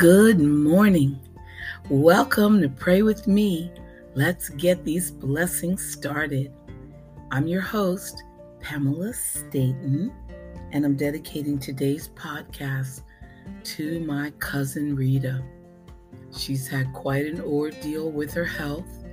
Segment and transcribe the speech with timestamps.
[0.00, 1.20] Good morning.
[1.90, 3.70] Welcome to Pray With Me.
[4.14, 6.54] Let's get these blessings started.
[7.30, 8.24] I'm your host,
[8.60, 10.10] Pamela Staten,
[10.72, 13.02] and I'm dedicating today's podcast
[13.62, 15.44] to my cousin Rita.
[16.34, 19.04] She's had quite an ordeal with her health,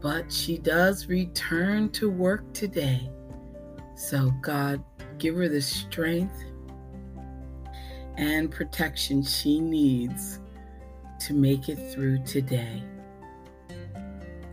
[0.00, 3.10] but she does return to work today.
[3.96, 4.82] So, God,
[5.18, 6.42] give her the strength
[8.16, 10.40] and protection she needs
[11.20, 12.82] to make it through today.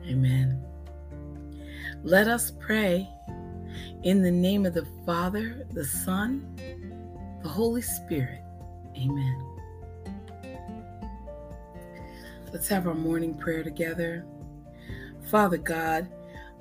[0.07, 0.61] Amen.
[2.03, 3.09] Let us pray
[4.03, 6.55] in the name of the Father, the Son,
[7.41, 8.41] the Holy Spirit.
[8.97, 9.53] Amen.
[12.51, 14.25] Let's have our morning prayer together.
[15.29, 16.07] Father God,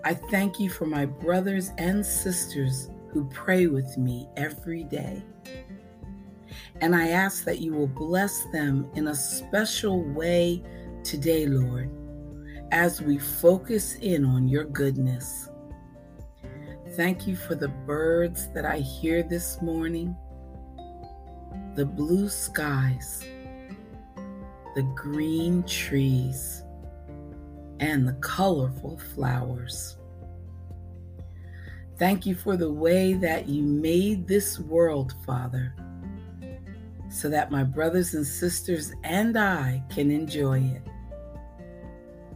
[0.05, 5.23] I thank you for my brothers and sisters who pray with me every day.
[6.83, 10.65] And I ask that you will bless them in a special way
[11.05, 11.89] today, Lord,
[12.73, 15.49] as we focus in on your goodness.
[16.97, 20.17] Thank you for the birds that I hear this morning,
[21.77, 23.25] the blue skies,
[24.75, 26.65] the green trees,
[27.79, 29.99] and the colorful flowers.
[31.97, 35.77] Thank you for the way that you made this world, Father
[37.13, 40.83] so that my brothers and sisters and I can enjoy it.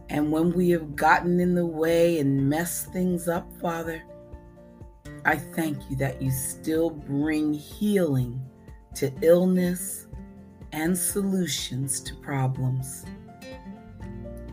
[0.09, 4.03] And when we have gotten in the way and messed things up, Father,
[5.25, 8.39] I thank you that you still bring healing
[8.95, 10.07] to illness
[10.71, 13.03] and solutions to problems.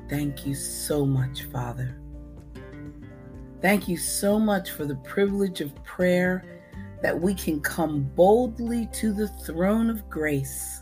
[0.09, 2.01] Thank you so much, Father.
[3.61, 6.54] Thank you so much for the privilege of prayer
[7.05, 10.81] that we can come boldly to the throne of grace.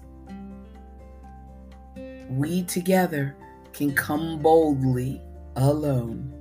[2.28, 3.34] We together
[3.72, 5.20] can come boldly
[5.56, 6.32] alone.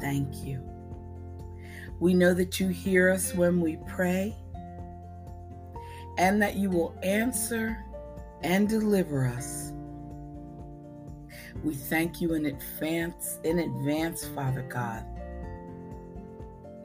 [0.00, 0.66] Thank you.
[2.00, 4.34] We know that you hear us when we pray
[6.16, 7.76] and that you will answer
[8.42, 9.74] and deliver us.
[11.62, 15.04] We thank you in advance, in advance, Father God.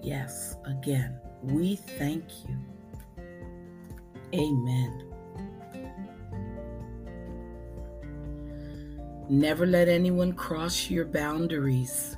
[0.02, 2.58] Yes, again, we thank you.
[4.34, 5.08] Amen.
[9.30, 12.18] Never let anyone cross your boundaries.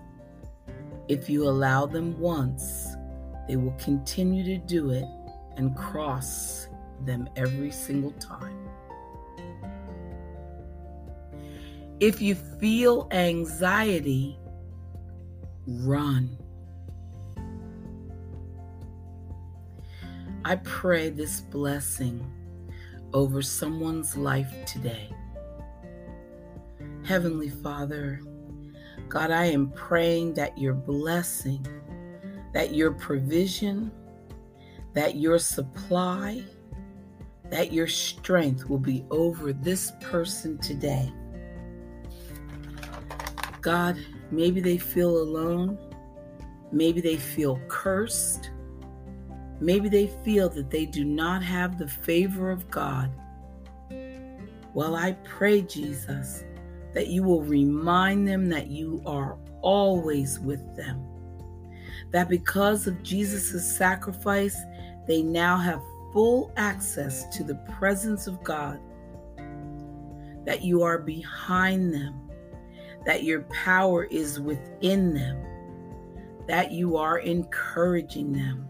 [1.10, 2.96] If you allow them once,
[3.48, 5.06] they will continue to do it
[5.58, 6.70] and cross
[7.06, 8.70] them every single time.
[12.00, 14.40] If you feel anxiety,
[15.68, 16.38] run.
[20.46, 22.30] I pray this blessing
[23.14, 25.10] over someone's life today.
[27.06, 28.20] Heavenly Father,
[29.08, 31.66] God, I am praying that your blessing,
[32.54, 33.90] that your provision,
[34.94, 36.44] that your supply,
[37.50, 41.14] that your strength will be over this person today.
[43.62, 43.98] God,
[44.30, 45.78] maybe they feel alone.
[46.74, 48.50] Maybe they feel cursed.
[49.64, 53.10] Maybe they feel that they do not have the favor of God.
[54.74, 56.44] Well, I pray, Jesus,
[56.94, 61.02] that you will remind them that you are always with them.
[62.12, 64.58] That because of Jesus' sacrifice,
[65.08, 65.82] they now have
[66.12, 68.82] full access to the presence of God.
[70.46, 72.30] That you are behind them.
[73.06, 75.42] That your power is within them.
[76.50, 78.70] That you are encouraging them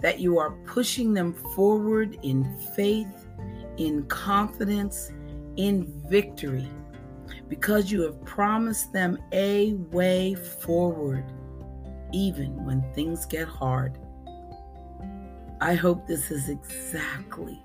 [0.00, 2.44] that you are pushing them forward in
[2.76, 3.26] faith,
[3.76, 5.10] in confidence,
[5.56, 6.68] in victory,
[7.48, 11.24] because you have promised them a way forward,
[12.12, 13.98] even when things get hard.
[15.60, 17.62] I hope this is exactly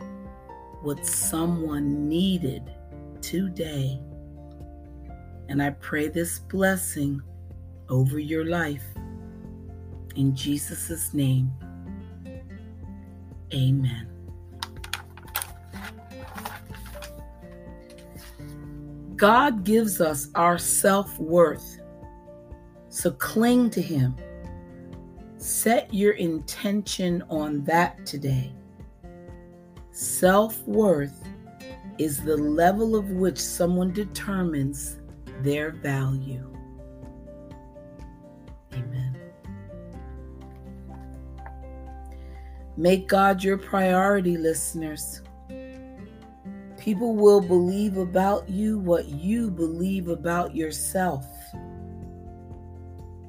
[0.82, 2.72] what someone needed
[3.22, 4.00] today.
[5.50, 7.22] And I pray this blessing
[7.90, 8.86] over your life.
[10.16, 11.52] In Jesus' name.
[13.54, 14.08] Amen.
[19.16, 21.82] God gives us our self worth.
[22.88, 24.16] So cling to Him.
[25.38, 28.54] Set your intention on that today.
[29.92, 31.28] Self worth
[31.98, 35.00] is the level of which someone determines
[35.42, 36.59] their value.
[42.80, 45.22] Make God your priority, listeners.
[46.78, 51.26] People will believe about you what you believe about yourself.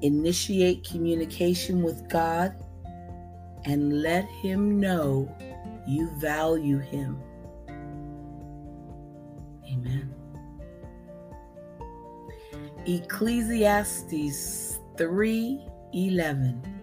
[0.03, 2.55] Initiate communication with God
[3.65, 5.29] and let Him know
[5.85, 7.21] you value Him.
[9.69, 10.15] Amen.
[12.87, 16.80] Ecclesiastes 3:11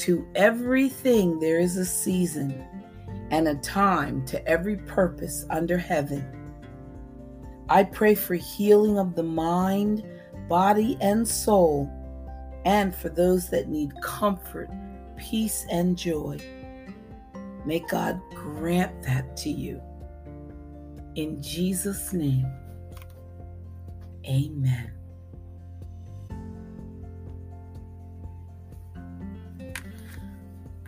[0.00, 2.64] To everything there is a season
[3.30, 6.24] and a time to every purpose under heaven.
[7.68, 10.02] I pray for healing of the mind,
[10.48, 11.90] body, and soul,
[12.64, 14.70] and for those that need comfort,
[15.18, 16.38] peace, and joy.
[17.66, 19.82] May God grant that to you.
[21.14, 22.50] In Jesus' name,
[24.26, 24.92] amen.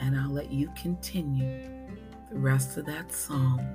[0.00, 1.62] And I'll let you continue
[2.30, 3.66] the rest of that song.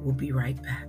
[0.00, 0.88] We'll be right back.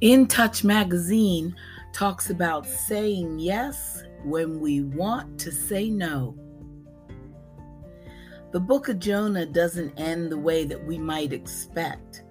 [0.00, 1.56] In Touch Magazine
[1.92, 6.36] talks about saying yes when we want to say no.
[8.50, 12.22] The book of Jonah doesn't end the way that we might expect.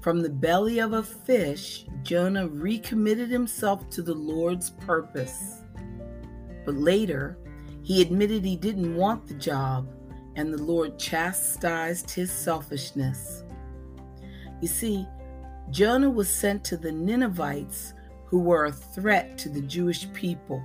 [0.00, 5.62] From the belly of a fish, Jonah recommitted himself to the Lord's purpose.
[6.64, 7.36] But later,
[7.82, 9.88] he admitted he didn't want the job,
[10.36, 13.44] and the Lord chastised his selfishness.
[14.62, 15.06] You see,
[15.70, 17.92] Jonah was sent to the Ninevites,
[18.24, 20.62] who were a threat to the Jewish people.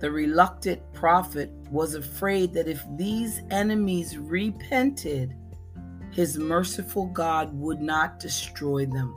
[0.00, 5.34] The reluctant prophet was afraid that if these enemies repented,
[6.10, 9.16] his merciful God would not destroy them.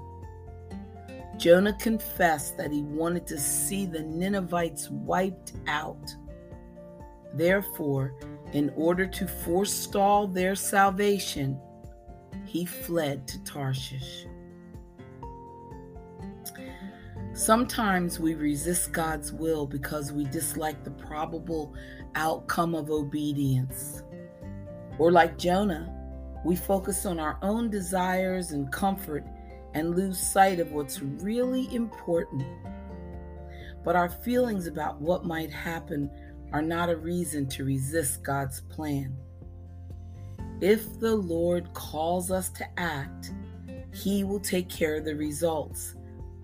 [1.37, 6.15] Jonah confessed that he wanted to see the Ninevites wiped out.
[7.33, 8.15] Therefore,
[8.53, 11.59] in order to forestall their salvation,
[12.45, 14.25] he fled to Tarshish.
[17.35, 21.73] Sometimes we resist God's will because we dislike the probable
[22.15, 24.03] outcome of obedience.
[24.97, 25.93] Or, like Jonah,
[26.45, 29.25] we focus on our own desires and comfort
[29.73, 32.45] and lose sight of what's really important.
[33.83, 36.09] But our feelings about what might happen
[36.53, 39.13] are not a reason to resist God's plan.
[40.61, 43.33] If the Lord calls us to act,
[43.93, 45.94] He will take care of the results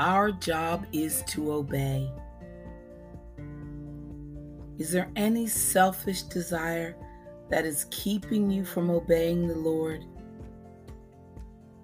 [0.01, 2.09] our job is to obey.
[4.79, 6.95] Is there any selfish desire
[7.51, 10.03] that is keeping you from obeying the Lord?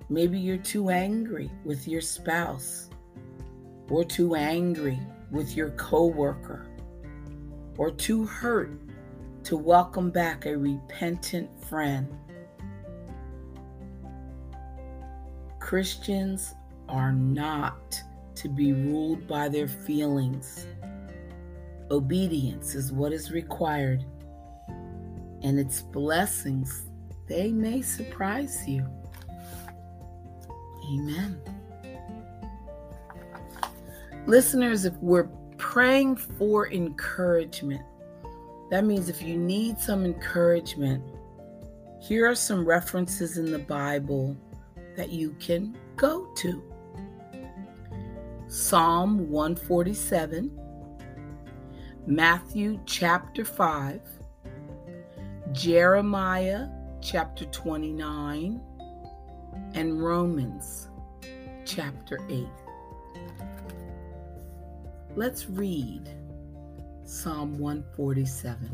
[0.10, 2.90] Maybe you're too angry with your spouse,
[3.88, 6.66] or too angry with your coworker,
[7.78, 8.72] or too hurt
[9.44, 12.08] to welcome back a repentant friend.
[15.60, 16.56] Christians
[16.90, 18.02] are not
[18.38, 20.68] to be ruled by their feelings.
[21.90, 24.04] Obedience is what is required,
[25.42, 26.86] and its blessings,
[27.28, 28.86] they may surprise you.
[30.94, 31.40] Amen.
[34.26, 37.82] Listeners, if we're praying for encouragement,
[38.70, 41.04] that means if you need some encouragement,
[42.02, 44.36] here are some references in the Bible
[44.96, 46.62] that you can go to.
[48.50, 50.58] Psalm 147,
[52.06, 54.00] Matthew chapter 5,
[55.52, 56.70] Jeremiah
[57.02, 58.62] chapter 29,
[59.74, 60.88] and Romans
[61.66, 62.48] chapter 8.
[65.18, 66.10] Let's read
[67.04, 68.74] Psalm 147.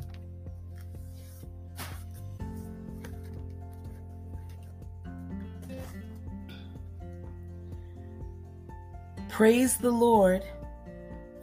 [9.43, 10.45] Praise the Lord,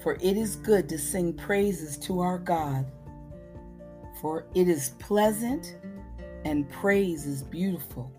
[0.03, 2.91] for it is good to sing praises to our God.
[4.23, 5.77] For it is pleasant
[6.47, 8.11] and praise is beautiful.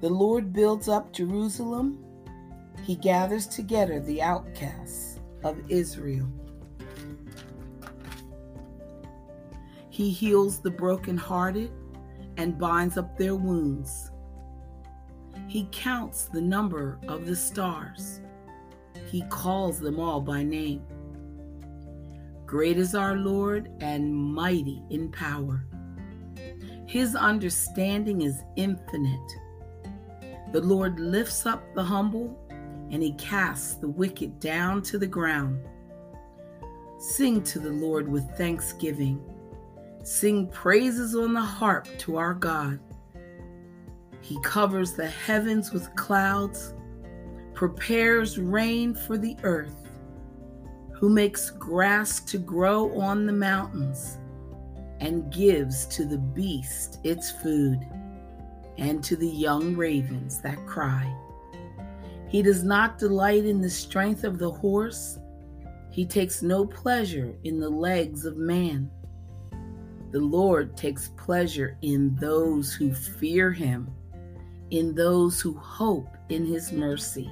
[0.00, 2.02] The Lord builds up Jerusalem,
[2.84, 6.32] he gathers together the outcasts of Israel.
[9.90, 11.70] He heals the brokenhearted
[12.38, 14.11] and binds up their wounds.
[15.52, 18.22] He counts the number of the stars.
[19.04, 20.80] He calls them all by name.
[22.46, 25.66] Great is our Lord and mighty in power.
[26.86, 29.30] His understanding is infinite.
[30.52, 32.34] The Lord lifts up the humble
[32.90, 35.62] and he casts the wicked down to the ground.
[36.98, 39.22] Sing to the Lord with thanksgiving.
[40.02, 42.80] Sing praises on the harp to our God.
[44.22, 46.74] He covers the heavens with clouds,
[47.52, 49.88] prepares rain for the earth,
[50.94, 54.18] who makes grass to grow on the mountains,
[55.00, 57.80] and gives to the beast its food,
[58.78, 61.12] and to the young ravens that cry.
[62.28, 65.18] He does not delight in the strength of the horse,
[65.90, 68.90] he takes no pleasure in the legs of man.
[70.10, 73.90] The Lord takes pleasure in those who fear him,
[74.72, 77.30] in those who hope in his mercy.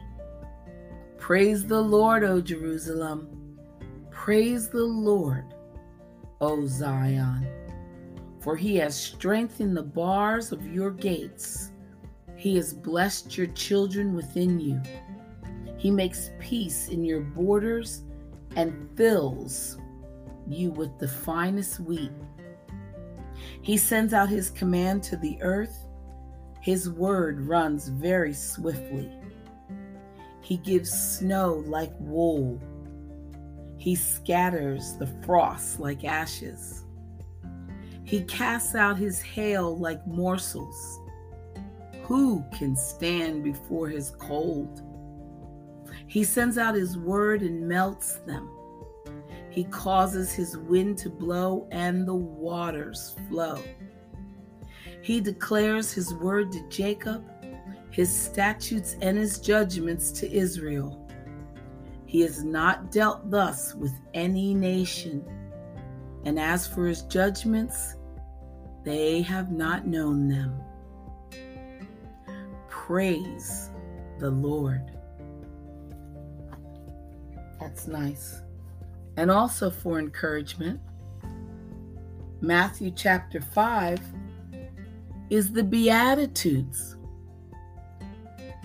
[1.16, 3.59] Praise the Lord, O Jerusalem.
[4.11, 5.54] Praise the Lord,
[6.42, 7.47] O Zion.
[8.40, 11.70] For he has strengthened the bars of your gates.
[12.37, 14.80] He has blessed your children within you.
[15.78, 18.02] He makes peace in your borders
[18.54, 19.78] and fills
[20.47, 22.12] you with the finest wheat.
[23.62, 25.87] He sends out his command to the earth.
[26.60, 29.10] His word runs very swiftly.
[30.42, 32.60] He gives snow like wool.
[33.78, 36.84] He scatters the frost like ashes.
[38.04, 41.00] He casts out his hail like morsels.
[42.02, 44.82] Who can stand before his cold?
[46.08, 48.50] He sends out his word and melts them.
[49.48, 53.62] He causes his wind to blow and the waters flow.
[55.02, 57.25] He declares his word to Jacob,
[57.90, 61.09] his statutes and his judgments to Israel.
[62.07, 65.25] He has not dealt thus with any nation.
[66.25, 67.97] And as for his judgments,
[68.85, 70.61] they have not known them.
[72.69, 73.71] Praise
[74.19, 74.90] the Lord.
[77.59, 78.42] That's nice
[79.21, 80.80] and also for encouragement.
[82.40, 84.00] Matthew chapter 5
[85.30, 86.96] is the Beatitudes.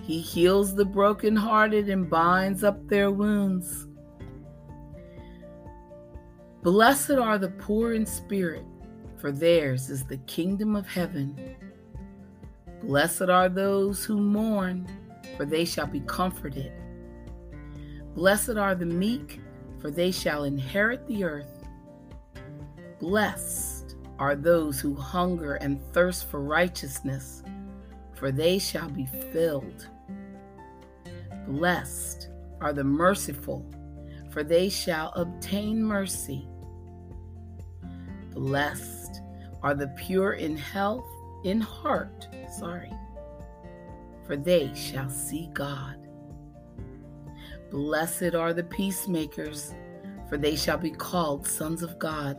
[0.02, 3.86] He heals the brokenhearted and binds up their wounds.
[6.62, 8.64] Blessed are the poor in spirit,
[9.16, 11.56] for theirs is the kingdom of heaven.
[12.82, 14.88] Blessed are those who mourn,
[15.36, 16.72] for they shall be comforted.
[18.14, 19.40] Blessed are the meek,
[19.78, 21.68] for they shall inherit the earth.
[22.98, 23.75] Blessed
[24.18, 27.42] are those who hunger and thirst for righteousness,
[28.14, 29.88] for they shall be filled.
[31.46, 32.28] Blessed
[32.60, 33.64] are the merciful,
[34.30, 36.48] for they shall obtain mercy.
[38.32, 39.20] Blessed
[39.62, 41.06] are the pure in health,
[41.44, 42.92] in heart, sorry,
[44.26, 45.96] for they shall see God.
[47.70, 49.74] Blessed are the peacemakers,
[50.28, 52.38] for they shall be called sons of God.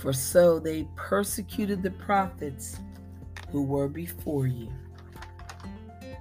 [0.00, 2.80] For so they persecuted the prophets
[3.50, 4.72] who were before you.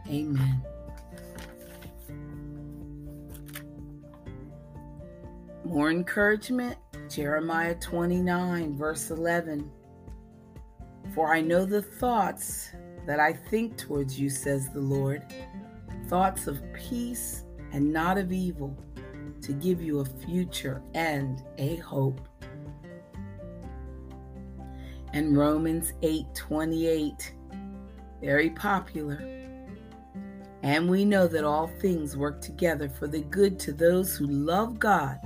[0.08, 0.62] Amen.
[5.64, 6.78] More encouragement
[7.10, 9.72] Jeremiah 29, verse 11.
[11.16, 12.70] For I know the thoughts
[13.08, 15.26] that I think towards you, says the Lord
[16.08, 18.76] thoughts of peace and not of evil,
[19.42, 22.29] to give you a future and a hope.
[25.14, 27.32] And Romans 8:28,
[28.22, 29.20] very popular.
[30.62, 34.78] And we know that all things work together for the good to those who love
[34.78, 35.20] God,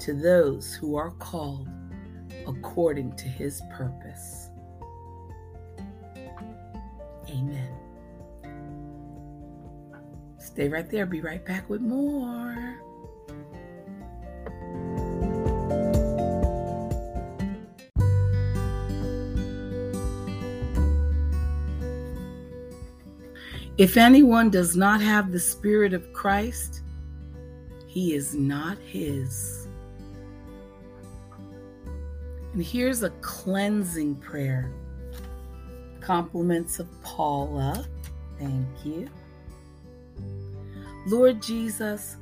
[0.00, 1.68] to those who are called
[2.46, 4.50] according to his purpose.
[7.28, 7.72] Amen.
[10.38, 11.06] Stay right there.
[11.06, 12.78] Be right back with more.
[23.78, 26.80] If anyone does not have the Spirit of Christ,
[27.86, 29.68] he is not his.
[32.54, 34.72] And here's a cleansing prayer.
[36.00, 37.86] Compliments of Paula.
[38.38, 39.10] Thank you.
[41.06, 42.16] Lord Jesus,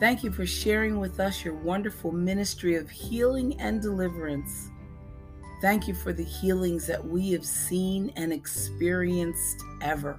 [0.00, 4.70] thank you for sharing with us your wonderful ministry of healing and deliverance.
[5.62, 10.18] Thank you for the healings that we have seen and experienced ever.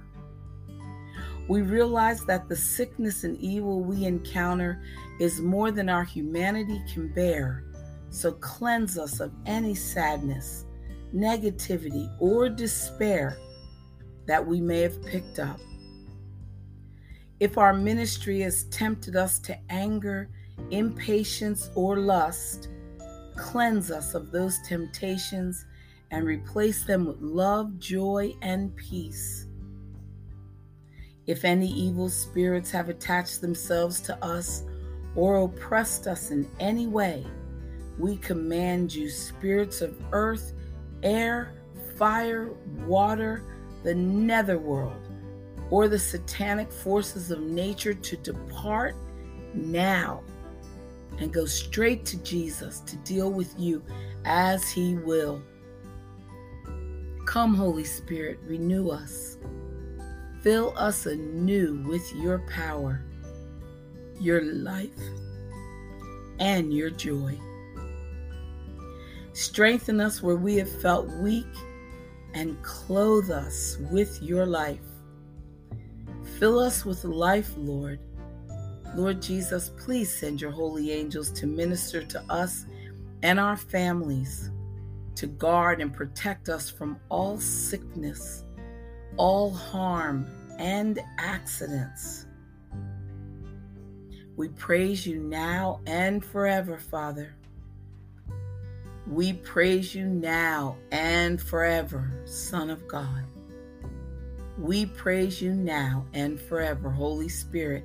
[1.48, 4.82] We realize that the sickness and evil we encounter
[5.18, 7.64] is more than our humanity can bear.
[8.10, 10.66] So cleanse us of any sadness,
[11.14, 13.38] negativity, or despair
[14.26, 15.58] that we may have picked up.
[17.40, 20.28] If our ministry has tempted us to anger,
[20.70, 22.68] impatience, or lust,
[23.36, 25.64] cleanse us of those temptations
[26.10, 29.47] and replace them with love, joy, and peace.
[31.28, 34.64] If any evil spirits have attached themselves to us
[35.14, 37.24] or oppressed us in any way,
[37.98, 40.54] we command you, spirits of earth,
[41.02, 41.52] air,
[41.96, 42.50] fire,
[42.86, 43.42] water,
[43.84, 45.06] the netherworld,
[45.70, 48.94] or the satanic forces of nature to depart
[49.52, 50.22] now
[51.18, 53.82] and go straight to Jesus to deal with you
[54.24, 55.42] as He will.
[57.26, 59.36] Come, Holy Spirit, renew us.
[60.42, 63.02] Fill us anew with your power,
[64.20, 64.88] your life,
[66.38, 67.36] and your joy.
[69.32, 71.46] Strengthen us where we have felt weak
[72.34, 74.78] and clothe us with your life.
[76.38, 77.98] Fill us with life, Lord.
[78.94, 82.64] Lord Jesus, please send your holy angels to minister to us
[83.24, 84.50] and our families,
[85.16, 88.44] to guard and protect us from all sickness
[89.18, 90.26] all harm
[90.58, 92.26] and accidents.
[94.36, 97.34] We praise you now and forever, Father.
[99.08, 103.24] We praise you now and forever, Son of God.
[104.56, 107.84] We praise you now and forever, Holy Spirit.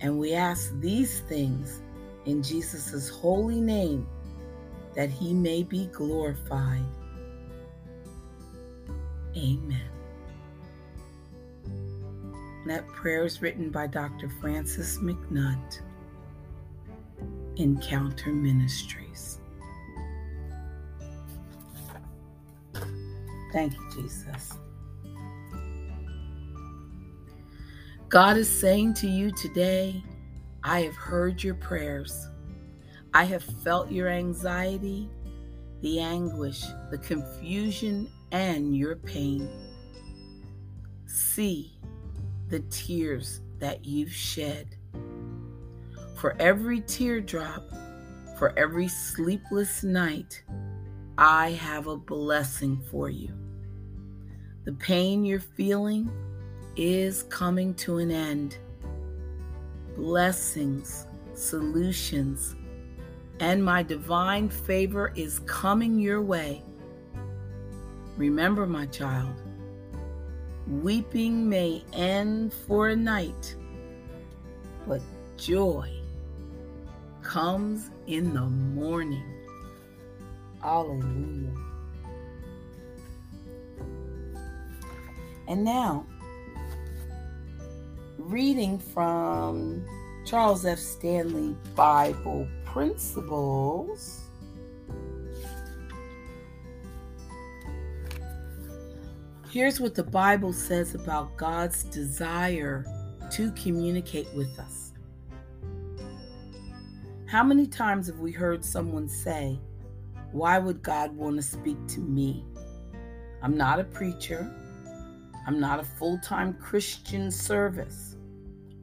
[0.00, 1.80] And we ask these things
[2.26, 4.06] in Jesus' holy name
[4.94, 6.84] that he may be glorified.
[9.36, 9.95] Amen.
[12.66, 14.28] That prayer is written by Dr.
[14.28, 15.80] Francis MacNutt,
[17.54, 19.38] Encounter Ministries.
[23.52, 24.54] Thank you, Jesus.
[28.08, 30.02] God is saying to you today,
[30.64, 32.26] I have heard your prayers.
[33.14, 35.08] I have felt your anxiety,
[35.82, 39.48] the anguish, the confusion, and your pain.
[41.06, 41.75] See,
[42.48, 44.76] the tears that you've shed.
[46.16, 47.68] For every teardrop,
[48.38, 50.42] for every sleepless night,
[51.18, 53.32] I have a blessing for you.
[54.64, 56.10] The pain you're feeling
[56.76, 58.58] is coming to an end.
[59.94, 62.54] Blessings, solutions,
[63.40, 66.62] and my divine favor is coming your way.
[68.16, 69.42] Remember, my child,
[70.66, 73.54] Weeping may end for a night,
[74.86, 75.00] but
[75.36, 75.88] joy
[77.22, 79.24] comes in the morning.
[80.60, 81.54] Hallelujah.
[85.46, 86.04] And now,
[88.18, 89.86] reading from
[90.24, 90.80] Charles F.
[90.80, 94.25] Stanley Bible Principles.
[99.48, 102.84] Here's what the Bible says about God's desire
[103.30, 104.92] to communicate with us.
[107.26, 109.60] How many times have we heard someone say,
[110.32, 112.44] Why would God want to speak to me?
[113.40, 114.52] I'm not a preacher.
[115.46, 118.16] I'm not a full time Christian service.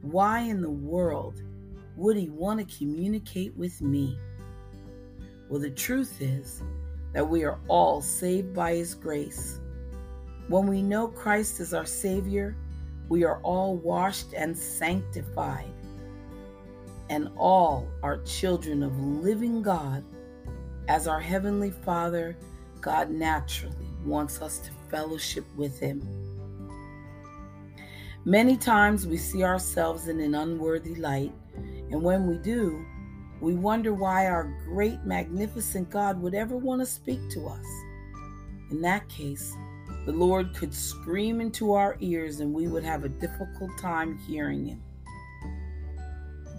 [0.00, 1.42] Why in the world
[1.96, 4.18] would He want to communicate with me?
[5.50, 6.62] Well, the truth is
[7.12, 9.60] that we are all saved by His grace
[10.48, 12.56] when we know Christ is our Savior,
[13.08, 15.72] we are all washed and sanctified,
[17.08, 20.04] and all are children of living God.
[20.88, 22.36] As our Heavenly Father,
[22.80, 26.06] God naturally wants us to fellowship with Him.
[28.26, 31.32] Many times we see ourselves in an unworthy light,
[31.90, 32.84] and when we do,
[33.40, 37.66] we wonder why our great, magnificent God would ever want to speak to us.
[38.70, 39.54] In that case,
[40.06, 44.66] the Lord could scream into our ears and we would have a difficult time hearing
[44.66, 44.82] Him.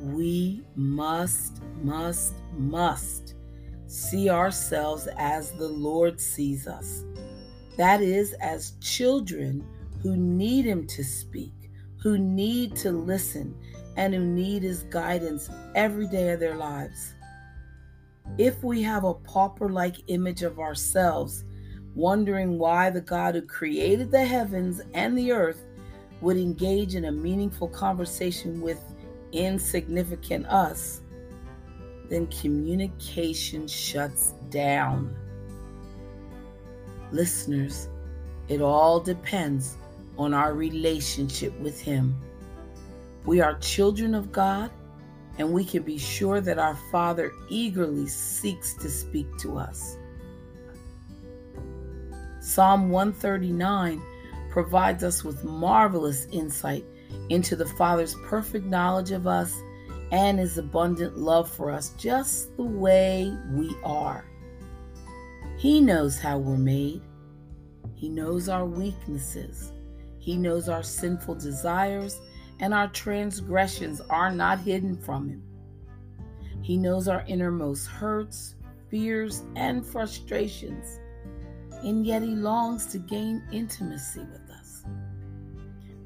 [0.01, 3.35] We must, must, must
[3.87, 7.03] see ourselves as the Lord sees us.
[7.77, 9.65] That is, as children
[10.01, 11.53] who need Him to speak,
[12.01, 13.55] who need to listen,
[13.97, 17.13] and who need His guidance every day of their lives.
[18.37, 21.43] If we have a pauper like image of ourselves,
[21.95, 25.65] wondering why the God who created the heavens and the earth
[26.21, 28.81] would engage in a meaningful conversation with
[29.31, 31.01] insignificant us,
[32.09, 35.15] then communication shuts down.
[37.11, 37.89] Listeners,
[38.47, 39.77] it all depends
[40.17, 42.15] on our relationship with Him.
[43.25, 44.69] We are children of God,
[45.37, 49.97] and we can be sure that our Father eagerly seeks to speak to us.
[52.45, 53.99] Psalm 139
[54.51, 56.85] provides us with marvelous insight
[57.29, 59.59] into the Father's perfect knowledge of us
[60.11, 64.25] and his abundant love for us just the way we are.
[65.57, 67.01] He knows how we're made,
[67.95, 69.73] He knows our weaknesses,
[70.19, 72.21] He knows our sinful desires
[72.59, 75.43] and our transgressions are not hidden from him.
[76.61, 78.53] He knows our innermost hurts,
[78.91, 80.99] fears, and frustrations,
[81.85, 84.83] and yet he longs to gain intimacy with us.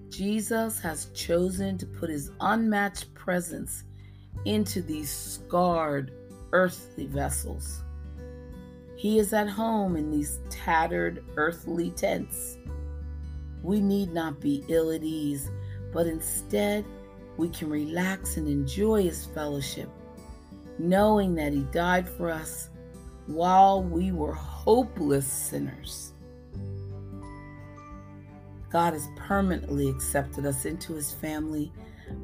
[0.09, 3.85] Jesus has chosen to put his unmatched presence
[4.45, 6.11] into these scarred
[6.51, 7.83] earthly vessels.
[8.95, 12.57] He is at home in these tattered earthly tents.
[13.63, 15.49] We need not be ill at ease
[15.91, 16.85] but instead
[17.37, 19.89] we can relax and enjoy His fellowship,
[20.77, 22.69] knowing that He died for us
[23.29, 26.13] while we were hopeless sinners.
[28.69, 31.71] God has permanently accepted us into His family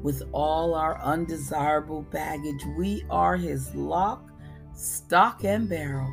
[0.02, 2.62] with all our undesirable baggage.
[2.76, 4.30] We are His lock,
[4.74, 6.12] stock, and barrel.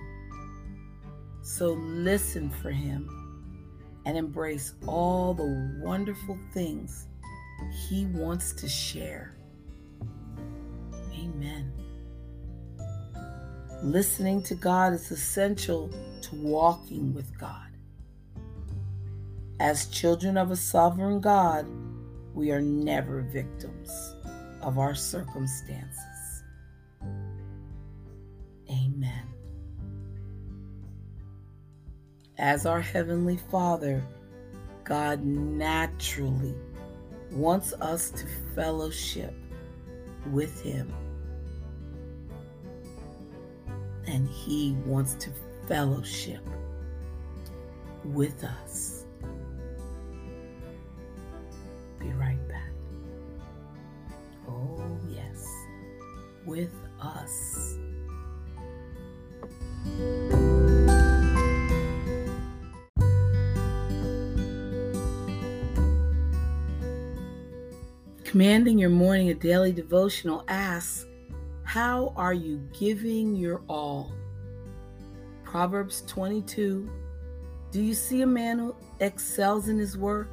[1.42, 3.10] So listen for Him
[4.06, 7.08] and embrace all the wonderful things
[7.72, 9.36] he wants to share.
[11.14, 11.73] Amen.
[13.84, 15.90] Listening to God is essential
[16.22, 17.68] to walking with God.
[19.60, 21.68] As children of a sovereign God,
[22.34, 24.16] we are never victims
[24.62, 26.44] of our circumstances.
[28.72, 29.28] Amen.
[32.38, 34.02] As our Heavenly Father,
[34.86, 36.56] God naturally
[37.32, 39.34] wants us to fellowship
[40.32, 40.94] with Him.
[44.14, 45.32] And He wants to
[45.68, 46.48] fellowship
[48.06, 49.06] with us.
[52.00, 52.70] Be right back.
[54.48, 55.48] Oh, yes,
[56.46, 56.70] with
[57.02, 57.80] us.
[68.24, 71.08] Commanding your morning a daily devotional asks,
[71.74, 74.12] How are you giving your all?
[75.44, 76.88] Proverbs 22
[77.72, 80.30] Do you see a man who excels in his work?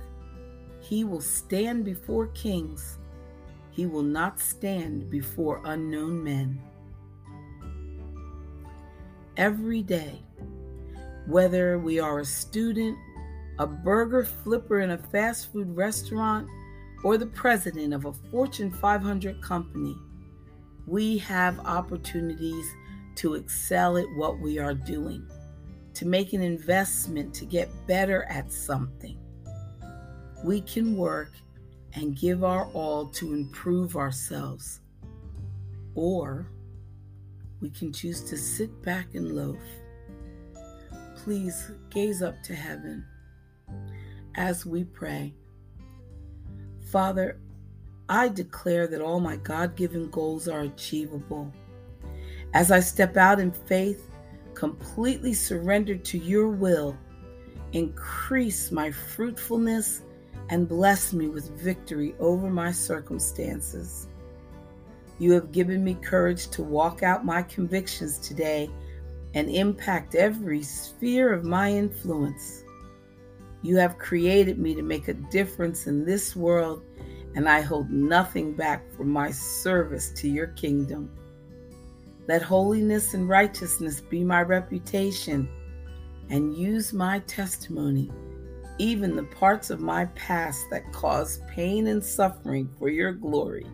[0.80, 2.98] He will stand before kings,
[3.70, 6.60] he will not stand before unknown men.
[9.38, 10.20] Every day,
[11.26, 12.98] whether we are a student,
[13.58, 16.46] a burger flipper in a fast food restaurant,
[17.02, 19.96] or the president of a Fortune 500 company,
[20.86, 22.66] we have opportunities
[23.16, 25.26] to excel at what we are doing,
[25.94, 29.18] to make an investment to get better at something.
[30.44, 31.32] We can work
[31.94, 34.80] and give our all to improve ourselves.
[35.94, 36.46] Or
[37.60, 39.58] we can choose to sit back and loaf.
[41.16, 43.04] Please gaze up to heaven
[44.36, 45.34] as we pray.
[46.90, 47.38] Father,
[48.10, 51.52] I declare that all my God given goals are achievable.
[52.52, 54.10] As I step out in faith,
[54.54, 56.98] completely surrendered to your will,
[57.72, 60.02] increase my fruitfulness
[60.48, 64.08] and bless me with victory over my circumstances.
[65.20, 68.68] You have given me courage to walk out my convictions today
[69.34, 72.64] and impact every sphere of my influence.
[73.62, 76.82] You have created me to make a difference in this world,
[77.34, 81.10] and I hold nothing back from my service to your kingdom.
[82.28, 85.48] Let holiness and righteousness be my reputation,
[86.28, 88.10] and use my testimony,
[88.78, 93.66] even the parts of my past that cause pain and suffering for your glory.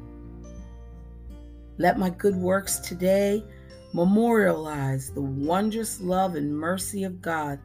[1.79, 3.45] Let my good works today
[3.93, 7.59] memorialize the wondrous love and mercy of God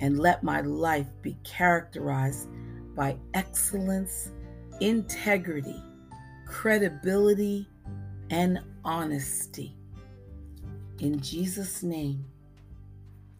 [0.00, 2.48] and let my life be characterized
[2.94, 4.32] by excellence,
[4.80, 5.82] integrity,
[6.46, 7.68] credibility,
[8.30, 9.76] and honesty.
[11.00, 12.24] In Jesus' name,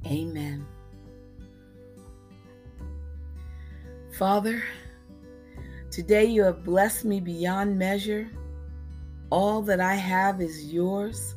[0.06, 0.66] amen.
[4.16, 4.62] Father,
[5.90, 8.28] today you have blessed me beyond measure.
[9.30, 11.36] All that I have is yours,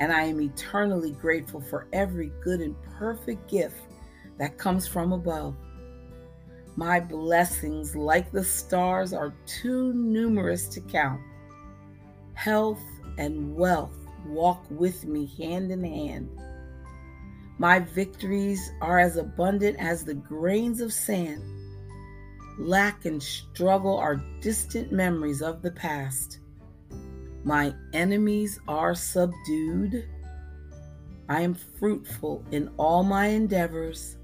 [0.00, 3.76] and I am eternally grateful for every good and perfect gift
[4.38, 5.56] that comes from above.
[6.76, 11.20] My blessings, like the stars, are too numerous to count.
[12.34, 12.82] Health
[13.16, 16.28] and wealth walk with me hand in hand.
[17.58, 21.42] My victories are as abundant as the grains of sand.
[22.58, 26.40] Lack and struggle are distant memories of the past.
[27.44, 30.08] My enemies are subdued.
[31.28, 34.16] I am fruitful in all my endeavors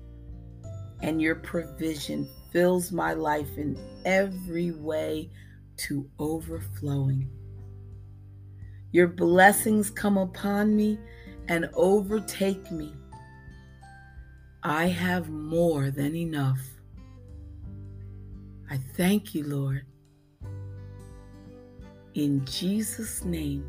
[1.03, 5.31] and your provision fills my life in every way
[5.77, 7.29] to overflowing.
[8.93, 10.99] Your blessings come upon me
[11.49, 12.95] and overtake me.
[14.63, 16.61] I have more than enough.
[18.69, 19.87] I thank you, Lord.
[22.15, 23.65] In Jesus' name,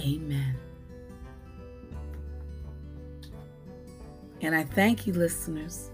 [0.00, 0.56] amen.
[4.40, 5.90] And I thank you, listeners,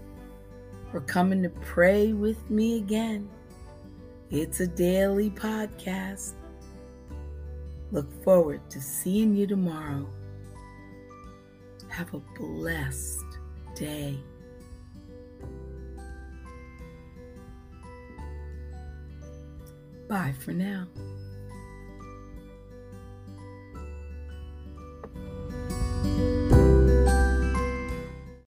[0.91, 3.29] for coming to pray with me again.
[4.29, 6.33] It's a daily podcast.
[7.91, 10.07] Look forward to seeing you tomorrow.
[11.89, 13.23] Have a blessed
[13.75, 14.17] day.
[20.07, 20.87] Bye for now.